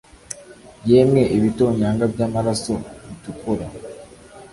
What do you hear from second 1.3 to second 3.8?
ibitonyanga byamaraso bitukura,